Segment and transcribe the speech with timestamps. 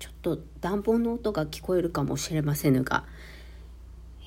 [0.00, 3.04] ちょっと暖房の音が聞こえるかもしれませんが、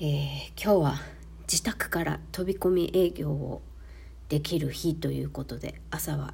[0.00, 0.94] ー、今日は
[1.42, 3.60] 自宅から飛び込み営業を
[4.28, 6.32] できる日ということで朝は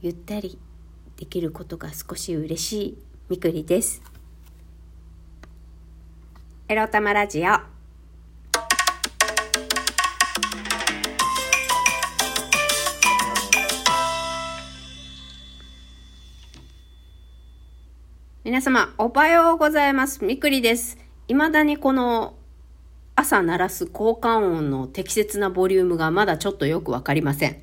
[0.00, 0.58] ゆったり
[1.16, 2.98] できることが少し嬉しい
[3.28, 4.02] みくりです。
[6.68, 7.73] エロタマラジオ。
[18.44, 20.22] 皆様、おはようございます。
[20.22, 20.98] みくりです。
[21.28, 22.34] 未だにこの
[23.16, 27.56] 朝鳴らす交換音の適切なボリュームがまだちょっとよくわかりません。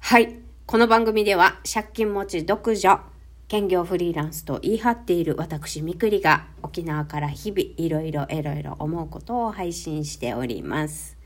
[0.00, 0.34] はい。
[0.66, 3.00] この番組では借金持ち独女、
[3.46, 11.16] 兼業フリーランスと言い張っている私みくりが沖縄から日々いろいろいろいろ思うことを配信しております。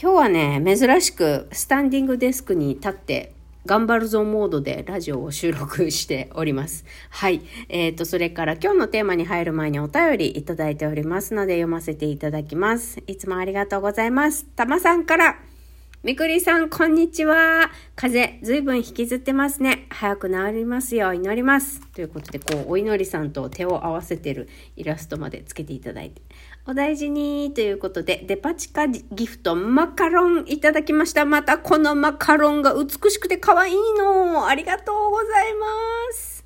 [0.00, 3.34] 今日はね、珍しくスタンディングデスクに立って
[3.64, 6.84] 頑張るぞモードでラジオを収録しております。
[7.10, 7.42] はい。
[7.68, 13.02] えっ、ー、と、それから今日のテーマに入る前にお便りいただいておりますので読ませていただきます。
[13.06, 14.46] いつもありがとうございます。
[14.56, 15.38] たまさんから
[16.02, 17.70] みくりさん、こんにちは。
[17.94, 19.71] 風邪、ずいぶん引きずってますね。
[20.02, 21.80] 早く治りますよう祈ります。
[21.92, 26.22] ということで、こう、お祈りさんと手を合わせてるイラストまでつけていただいて。
[26.66, 31.24] お大事にということで、デパ地下ギフトマカロンいただきました。
[31.24, 34.48] またこのマカロンが美しくて可愛いの。
[34.48, 35.66] ありがとうございま
[36.12, 36.41] す。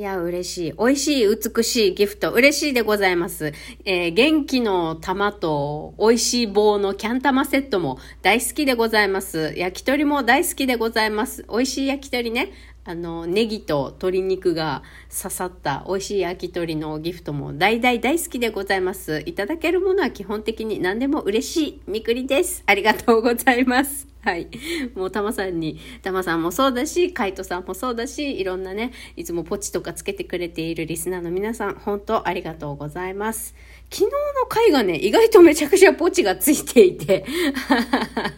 [0.00, 0.72] いや、嬉しい。
[0.78, 2.32] 美味しい、美しいギフト。
[2.32, 3.52] 嬉しいでございます。
[3.84, 9.52] えー、元気の玉と美味しい棒のキャン玉セットも大好きでございます。
[9.58, 11.44] 焼き鳥も大好きでございます。
[11.50, 12.50] 美味しい焼き鳥ね。
[12.90, 14.82] あの、ネギと鶏肉が
[15.16, 19.22] 刺さった美味しい焼き鳥のギフトも大大大好きでございます。
[19.26, 22.64] いただけるものは基本的に何でも嬉しいみくりです。
[22.66, 24.08] ありがとうございます。
[24.22, 24.48] はい。
[24.96, 33.54] もう、たまさんに、たまさんもそうだし、カイトさんもそうだし、いろんなね、いつもポチとかつけてくれているリスナーの皆さん、本当ありがとうございます。
[33.88, 37.24] 昨日の回がね、意外とめちゃくちゃポチがついていて、
[37.70, 38.32] あ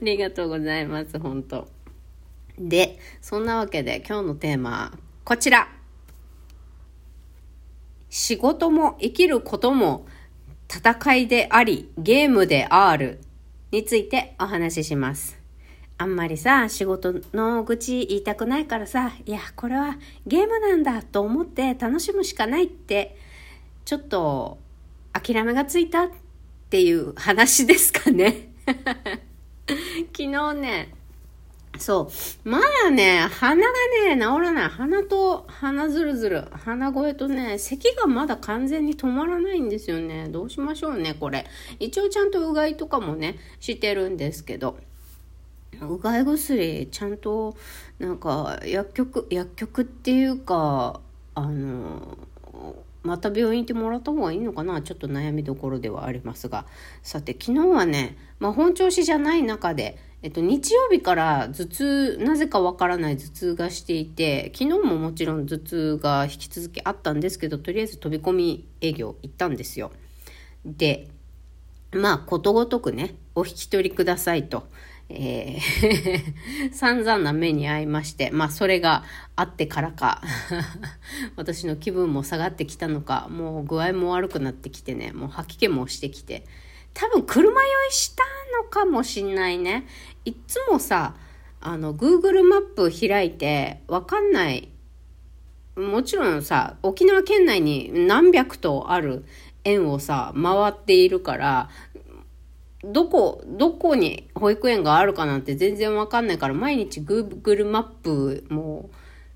[0.00, 1.68] りがとうございます、本当
[2.60, 4.92] で、そんなわけで今日のテーマ、
[5.24, 5.68] こちら。
[8.10, 10.06] 仕事も生きることも
[10.68, 13.20] 戦いであり、ゲームである。
[13.72, 15.38] についてお話しします。
[15.96, 23.16] あんまりさ、仕事の愚痴言いたくないからさ、いや、これはゲームなんだと思って楽しむしかないって、
[23.84, 24.58] ちょっと
[25.12, 26.10] 諦めがついたっ
[26.68, 28.52] ていう話ですかね。
[30.16, 30.94] 昨日ね、
[31.80, 32.10] そ
[32.44, 32.48] う。
[32.48, 33.72] まだね、鼻が
[34.06, 34.68] ね、治らない。
[34.68, 36.44] 鼻と鼻ずるずる。
[36.52, 40.28] 鼻声とね、咳がまだ完全に止まらないんですよね。
[40.28, 41.46] どうしましょうね、これ。
[41.78, 44.78] 一応ちゃんとうがいとかもね、してるんですけど。
[45.80, 47.56] うがい薬、ちゃんと、
[47.98, 51.00] なんか、薬局、薬局っていうか、
[51.34, 52.18] あの、
[53.02, 54.82] また病院行ってもらった方がいいのかな？
[54.82, 56.66] ちょっと悩みどころではありますが。
[57.02, 69.92] さて、昨日はね、まあ本調子じゃない中で、えっと、日曜日から頭痛、なぜかわからない頭痛がしていて、昨日ももちろん頭痛が引き続きあったんですけど、とりあえず飛び込み営業行ったんですよ。
[70.66, 71.08] で、
[71.92, 74.68] まあ、ことごとくね、お引き取りくださいと。
[75.10, 79.04] えー 散々な目に遭いまして、まあそれが
[79.36, 80.22] あってからか
[81.36, 86.46] 私の気分も下がってきたのか、もう具合も悪くなってきてね、もう吐き気もしてきて、
[86.94, 88.24] 多分車酔いした
[88.62, 89.86] のかもしんないね。
[90.24, 91.14] いつもさ、
[91.60, 94.68] あの、Google マップ開いて、わかんない。
[95.76, 99.24] もちろんさ、沖縄県内に何百とある
[99.64, 101.70] 園をさ、回っているから、
[102.82, 108.90] どこ、どこに保育園があるかなんて全然わかんないから、毎日 Google マップも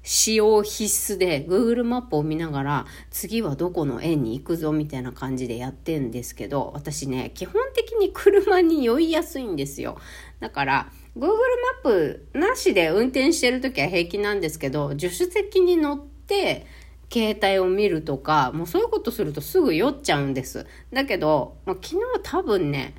[0.05, 9.99] 使用必須で Google マップを見ながら次はどこの園に行くぞみたいな感じでやってんですけど私ね基本的に車に酔いやすいんですよ。
[10.41, 16.67] だから Google マップなしで運転してる時は平気なんですけど助手席に乗って
[17.11, 20.67] 携帯を見るとかもうそういうことするとすぐ酔っちゃうんです。
[20.93, 22.95] だけど、まあ、昨日多分ね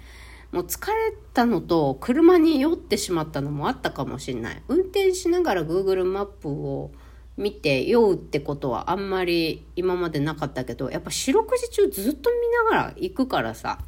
[0.55, 0.93] もう疲れ
[1.33, 4.63] たのと車に酔ってしまったのもあったかもしれない。
[4.69, 6.91] 運転しながら Google マップを
[7.35, 13.79] 見て酔うってことはあんまり今までなかったけどやっぱ四六時中ずっと見ながら行くからさ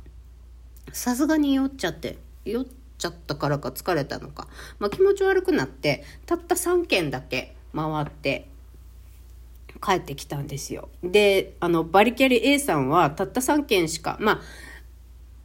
[0.92, 2.66] さすがに酔っちゃって酔っ
[2.98, 4.50] ちゃったからか疲れたのか、
[4.80, 8.50] まあ、気持ち悪くなってたった3軒だけ回って
[9.82, 10.90] 帰ってきたんですよ。
[11.02, 14.42] であのバリキャリ A さんはたった3軒しかまあ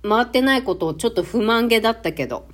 [0.02, 2.46] 回ってないことをちょっと不満げだったけど、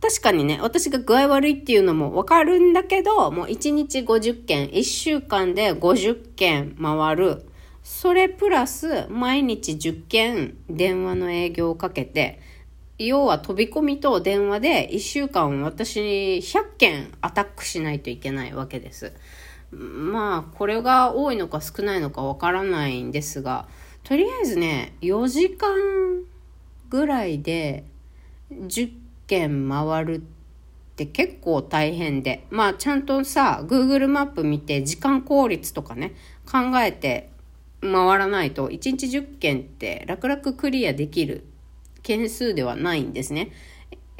[0.00, 7.46] 確かにね、私が具合悪いっていうのもわかるんだけど、もう1日50件、1週間で50件回る。
[7.82, 12.40] それプラス、毎日10件電話の営業をかけて、
[12.98, 16.00] 要は飛び込みと電話で1週間私
[16.38, 19.12] 100件アタックしないといけないわけです。
[19.72, 23.68] まあ、これが多いのか少ないのかわからないんですが、
[24.04, 26.24] とりあえずね、4時間
[26.88, 27.84] ぐらいで
[28.50, 28.92] 10
[29.26, 30.20] 件回るっ
[30.96, 36.14] て結構大変で、まあちゃんとさ、Google マップ見て時間効率とかね、
[36.50, 37.30] 考えて
[37.80, 41.44] 回らないと1日10件って楽々クリアできる
[42.02, 43.52] 件数ではないんですね。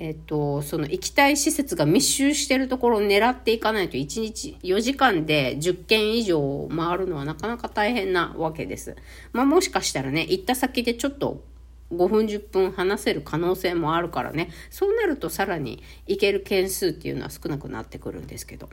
[0.03, 8.97] えっと、その行きたい施設が密集してるところを狙っていかないと1日4時間で10件以上回るのはなかなか大変なわけです。
[9.35, 11.45] まあもしかしたらね、行った先でちょっと
[11.93, 18.71] 5分10分話せる可能性もあるからね、そうなるとさらに行ける件数っていうのは少なくなってくるんですけど。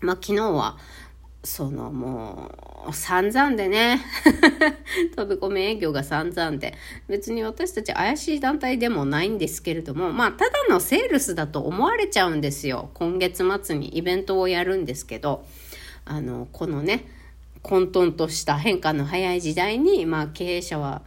[0.00, 0.76] まあ昨日は
[1.44, 2.50] そのも
[2.88, 4.00] う散々でね。
[5.16, 6.74] 飛び込み営業が散々で。
[7.08, 12.90] 別に私たち怪しい団体でもないんですけれどもまあただのセールスだと思われちゃうんですよ。
[12.94, 15.44] 今月末にイベントをやるんですけど。
[16.04, 17.06] あのこのね
[17.62, 21.02] 混沌とした変化の早い時代にまあ経営者は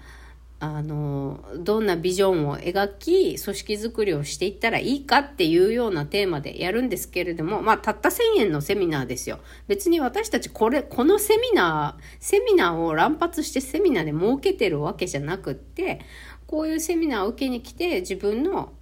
[0.65, 9.39] あのどんなビジョンを描き組織づくりをしていったらいいかっていうようなテーマでやるんですけれどもまあたった1000円のセミナーですよ。
[9.67, 16.01] 別に私たちこれこのセミナーセミナーを乱発してセミナーで儲けてるわけじゃなくって
[16.47, 18.73] こういうセミナーを受けに来て自分の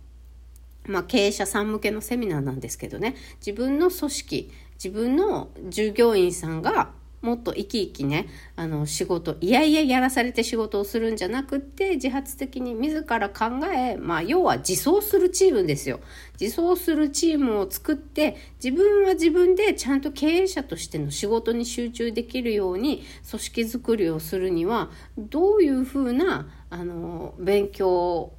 [0.86, 3.16] まあ、経営者さん向けのセミナーなんですけどね。
[3.40, 6.92] 自分の組織自分の従業員さんが
[7.24, 8.28] もっと生き生きね、
[8.58, 16.02] あの仕事、いやいややらされて仕事をするんじゃなくって、自発的に自ら考え、まあ要は自走するチームですよ。
[16.38, 28.34] 自走するチームを作って、自分は自分でちゃんと経営者としての仕事に集中できるように、組織づくりをするには、どういうふうな、あの、勉強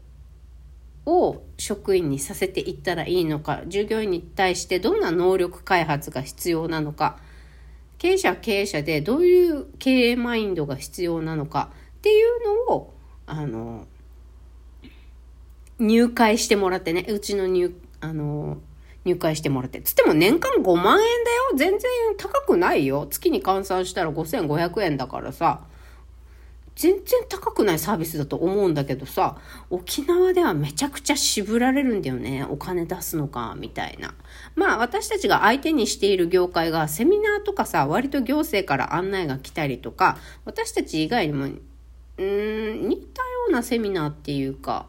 [1.06, 7.18] を職員にさせていったらいいのか、従業員に対してどんな能力開発が必要なのか、
[7.98, 12.94] 経営者は経営者でどういう経営マインドが必要なのかっていうのを、
[13.26, 13.86] あの、
[15.78, 18.58] 入会してもらってね、うちの入、あの、
[19.04, 19.80] 入会してもらって。
[19.82, 21.42] つっても年間5万円だよ。
[21.56, 23.06] 全然高くないよ。
[23.10, 25.60] 月に換算したら5500円だからさ。
[26.76, 29.38] 全然高くないサービスだと思うんだけどさ、
[29.70, 32.44] 沖縄ではめちゃくちゃ渋られるんだよね。
[32.48, 34.14] お金出すのか、みたいな。
[34.56, 44.86] まあ私たちが相手にしている業界がセミナーとかさ、割と行政から案内が来たりとか、私たち以外にも、うん、似たようなセミナーっていうか、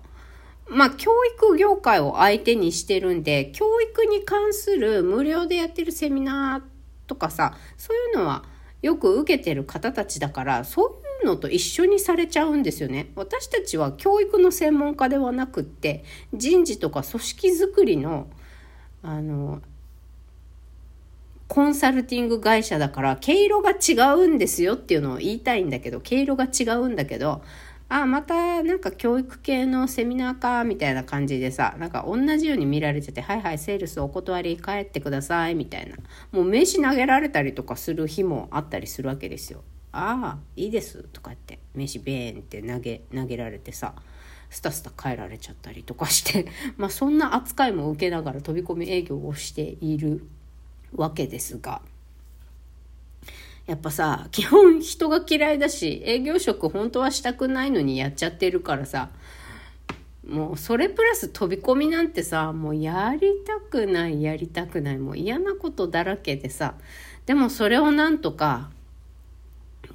[0.68, 8.44] まあ教育業界を相手にしてるんで、教育に関する無料でやってるセミナーとかさ、そういうのは
[8.82, 13.12] よく受けてる方たちだから、そういうのと一緒にされちゃうんですよね。
[13.16, 16.04] 私たちは教育の専門家ではなくって、
[16.34, 18.28] 人事とか組織づくりの、
[19.02, 19.62] あの、
[21.48, 27.42] コンサルティング会社だから毛色が違うんですよっていうのを言いたいんだけど、毛色が違うんだけど、
[27.88, 35.98] あ、またなんか教育系のセミナーか、みたいな感じでさ、なんか同じように見られてて、はいはい、セールスお断り帰ってください、みたいな。
[36.32, 39.64] もう名刺投げられたりとかする日もあったりするわけですよ。
[39.98, 43.94] ああ、いいです、とか言って、名刺ベーンって投げ、投げられてさ、
[44.50, 46.46] スタスタ帰られちゃったりとかして
[46.78, 50.26] まあそんな扱いも受けながら飛び込み営業をしている
[50.94, 51.82] わけですが。
[53.66, 59.10] やっぱさ、基本人が嫌いだし、営業職本当はしたくないのにやっちゃってるからさ、
[60.28, 66.76] もうそれプラス飛び込みなんてさ、もうやりたくない、やりたくない、もう嫌なことだらけでさ、
[67.26, 68.70] でもそれをなんとか、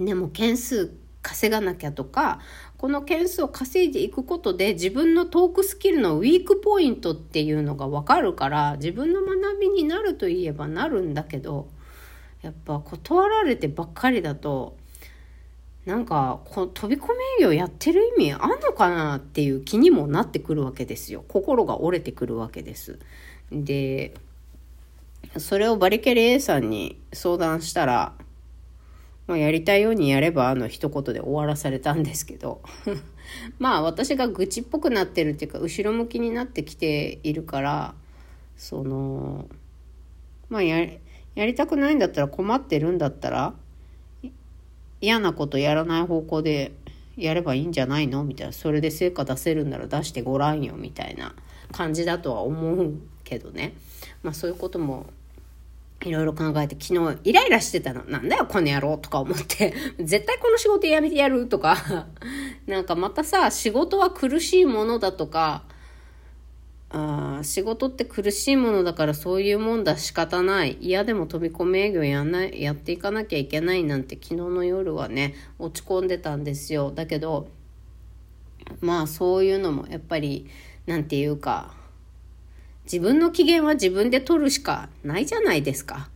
[0.00, 0.92] でも件数
[1.22, 2.40] 稼がなきゃとか、
[2.78, 11.68] この件数を稼いでいくことで自分のトークスキルのウィークポイントっていうのがわかるから、自分の学びになるといえばなるんだけど、
[12.40, 14.78] やっぱ断られてばっかりだと
[15.84, 17.08] なんかこ飛び込み
[17.40, 21.22] 営業やってる意味あんのかなっていう気にもなってくるわけですよ。
[21.28, 22.98] 心が折れてくるわけです。
[23.52, 24.14] で
[25.36, 28.14] それをバリケリ A さんに相談したら、
[29.30, 32.62] まあ、やりたいようにやればあの一言で終わらされたんですけど
[33.60, 37.94] まあ私が愚痴っぽくなってるっていうか後ろ向きになってきているから
[38.56, 39.48] その
[40.48, 40.84] まあや
[41.36, 43.54] やりたくないんだったら困ってるんだったら
[45.00, 46.72] 嫌なことやらない方向で
[47.16, 48.24] やればいいんじゃないの？
[48.24, 48.52] みたいな。
[48.52, 51.34] それで成果出せるんなら出してごらんよ、みたいな
[51.70, 53.74] 感じだとは思うけどね。
[54.24, 55.06] まあそういうことも
[56.02, 58.04] いろいろ考えて昨日イライラしてたの。
[58.04, 59.74] なんだよこの野郎とか思って。
[60.00, 62.06] 絶対この仕事やめてやるとか。
[62.66, 65.64] なんかまたさ、仕事は苦しいものだとか、
[66.92, 77.48] あ仕事って苦しいものだからそういうもんだ仕方ない嫌でも飛び込み営業やんないやっていかなきゃいけないなんて昨日の夜はね落ち込んでたんですよだけど
[78.80, 80.48] まあそういうのもやっぱり
[80.86, 81.74] なんていうか
[82.90, 86.10] 自分の機嫌は自分で取るしかないじゃないですか。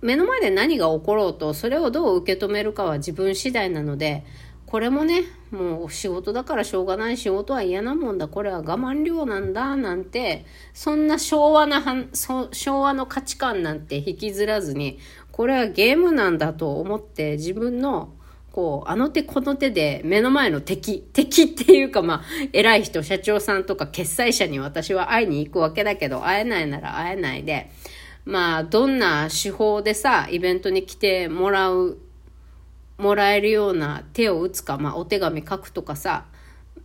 [0.00, 4.24] 目の前で何が起ころうとそれをどう受け止めるかは自分次第なので
[4.66, 11.82] これもねもう仕事だからしょうがない仕事は嫌なもんだこれは我慢量なんだなんてそんな昭和な
[12.14, 14.98] 昭和の価値観なんて引きずらずに
[15.30, 18.14] これはゲームなんだと思って自分の
[18.52, 27.70] こう、あの手この手で目の前の敵、敵っていうかまあ、偉い人、社長さんとか決済者に私は会いに行くわけだけど、会えないなら会えないで、
[28.24, 31.98] まあ、どんな手法でさ、イベントに来てもらう、
[32.98, 36.26] もらえるような手を打つか、まあ、お手紙書くとかさ、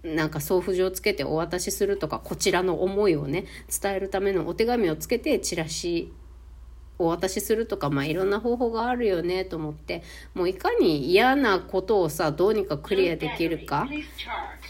[0.03, 3.45] なんか送付状つけてお渡しするとか、こちらの思いをね、
[3.81, 6.13] 伝えるためのお手紙をつけてチラシ
[6.99, 13.87] お渡しするとか、まあ、いろんな方法があるよねと思ってもういかに嫌なことをさどうにかクリアできるか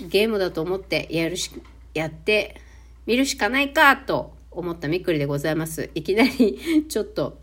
[0.10, 1.52] ゲームだと思ってやるし
[1.94, 2.62] やって
[3.06, 5.90] みるしかないかと思ったみっくりでございます。
[5.94, 7.38] いきなり ちょっと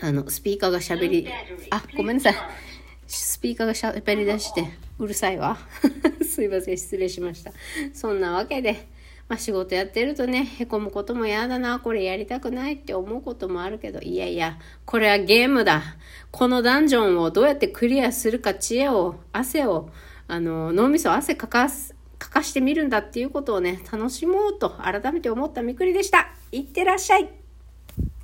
[0.00, 1.28] あのスピーカーがしゃべり
[1.70, 2.34] あごめんなさい。
[3.06, 4.64] スピーカーがしゃべり出して
[4.98, 5.58] うるさいわ。
[6.24, 7.52] すいません失礼しました。
[7.92, 8.88] そんなわけで
[9.32, 15.82] まあ、仕事やってるとね、へこむことも嫌だな、これやりたくないって思うこともあるけど、いやいや、これはゲームだ。
[16.30, 19.88] このダンジョンをどうやってクリアするか、知恵を、汗を、
[20.28, 26.34] あの、脳みそ汗かかす、かかしてみるんだっていうことをね、楽しもうと改めて思ったみくりでした。
[26.50, 27.30] いってらっしゃい。